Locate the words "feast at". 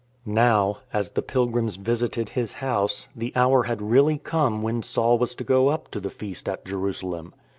6.09-6.61